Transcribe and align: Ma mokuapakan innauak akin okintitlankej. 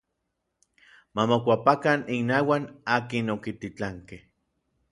Ma 1.15 1.23
mokuapakan 1.31 1.99
innauak 2.17 2.63
akin 2.97 3.33
okintitlankej. 3.35 4.21